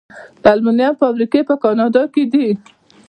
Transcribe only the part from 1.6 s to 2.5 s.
کاناډا کې دي.